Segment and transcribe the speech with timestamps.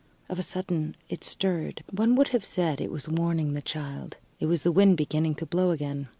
[0.29, 1.83] Of a sudden it stirred.
[1.91, 4.17] One would have said it was warning the child.
[4.39, 6.07] It was the wind beginning to blow again.